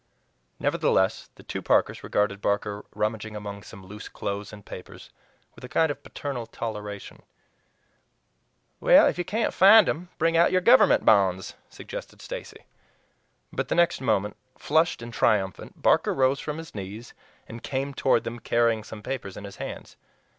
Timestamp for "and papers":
4.51-5.11